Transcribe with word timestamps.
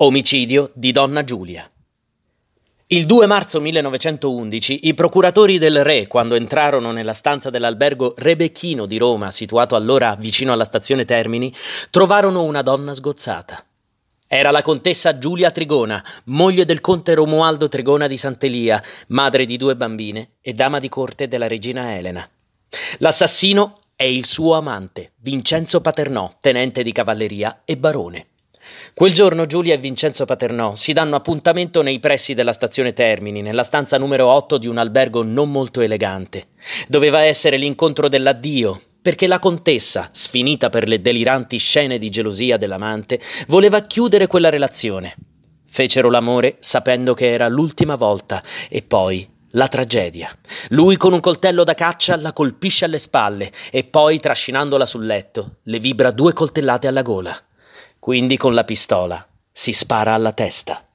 Omicidio 0.00 0.70
di 0.74 0.92
donna 0.92 1.24
Giulia. 1.24 1.68
Il 2.86 3.04
2 3.04 3.26
marzo 3.26 3.60
1911 3.60 4.86
i 4.86 4.94
procuratori 4.94 5.58
del 5.58 5.82
re, 5.82 6.06
quando 6.06 6.36
entrarono 6.36 6.92
nella 6.92 7.14
stanza 7.14 7.50
dell'albergo 7.50 8.14
Rebecchino 8.16 8.86
di 8.86 8.96
Roma, 8.96 9.32
situato 9.32 9.74
allora 9.74 10.14
vicino 10.14 10.52
alla 10.52 10.62
stazione 10.62 11.04
Termini, 11.04 11.52
trovarono 11.90 12.44
una 12.44 12.62
donna 12.62 12.94
sgozzata. 12.94 13.66
Era 14.28 14.52
la 14.52 14.62
contessa 14.62 15.18
Giulia 15.18 15.50
Trigona, 15.50 16.00
moglie 16.26 16.64
del 16.64 16.80
conte 16.80 17.14
Romualdo 17.14 17.68
Trigona 17.68 18.06
di 18.06 18.16
Sant'Elia, 18.16 18.80
madre 19.08 19.46
di 19.46 19.56
due 19.56 19.74
bambine 19.74 20.34
e 20.40 20.52
dama 20.52 20.78
di 20.78 20.88
corte 20.88 21.26
della 21.26 21.48
regina 21.48 21.96
Elena. 21.96 22.24
L'assassino 22.98 23.80
è 23.96 24.04
il 24.04 24.26
suo 24.26 24.54
amante, 24.54 25.14
Vincenzo 25.16 25.80
Paternò, 25.80 26.36
tenente 26.40 26.84
di 26.84 26.92
cavalleria 26.92 27.62
e 27.64 27.76
barone. 27.76 28.26
Quel 28.94 29.12
giorno 29.12 29.46
Giulia 29.46 29.74
e 29.74 29.78
Vincenzo 29.78 30.24
Paternò 30.24 30.74
si 30.74 30.92
danno 30.92 31.16
appuntamento 31.16 31.82
nei 31.82 32.00
pressi 32.00 32.34
della 32.34 32.52
stazione 32.52 32.92
Termini, 32.92 33.42
nella 33.42 33.62
stanza 33.62 33.98
numero 33.98 34.26
8 34.26 34.58
di 34.58 34.66
un 34.66 34.78
albergo 34.78 35.22
non 35.22 35.50
molto 35.50 35.80
elegante. 35.80 36.48
Doveva 36.88 37.22
essere 37.22 37.56
l'incontro 37.56 38.08
dell'addio, 38.08 38.80
perché 39.00 39.26
la 39.26 39.38
contessa, 39.38 40.08
sfinita 40.12 40.68
per 40.68 40.88
le 40.88 41.00
deliranti 41.00 41.58
scene 41.58 41.98
di 41.98 42.08
gelosia 42.08 42.56
dell'amante, 42.56 43.20
voleva 43.46 43.82
chiudere 43.82 44.26
quella 44.26 44.48
relazione. 44.50 45.14
Fecero 45.66 46.10
l'amore 46.10 46.56
sapendo 46.60 47.14
che 47.14 47.30
era 47.30 47.48
l'ultima 47.48 47.94
volta 47.94 48.42
e 48.68 48.82
poi 48.82 49.36
la 49.52 49.68
tragedia. 49.68 50.30
Lui 50.70 50.96
con 50.96 51.12
un 51.12 51.20
coltello 51.20 51.64
da 51.64 51.74
caccia 51.74 52.16
la 52.16 52.32
colpisce 52.32 52.84
alle 52.84 52.98
spalle 52.98 53.50
e 53.70 53.84
poi, 53.84 54.20
trascinandola 54.20 54.84
sul 54.84 55.06
letto, 55.06 55.58
le 55.64 55.78
vibra 55.78 56.10
due 56.10 56.32
coltellate 56.32 56.86
alla 56.86 57.02
gola. 57.02 57.34
Quindi 58.00 58.36
con 58.36 58.54
la 58.54 58.64
pistola 58.64 59.26
si 59.50 59.72
spara 59.72 60.14
alla 60.14 60.32
testa. 60.32 60.87